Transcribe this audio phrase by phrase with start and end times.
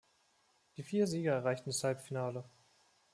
[0.77, 2.43] Die vier Sieger erreichten das Halbfinale.